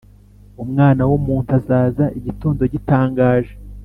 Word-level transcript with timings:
Umwana 0.63 1.01
w’ 1.09 1.11
umuntu 1.19 1.49
azaza 1.59 2.05
igitondo 2.19 2.61
gitangaje, 2.73 3.53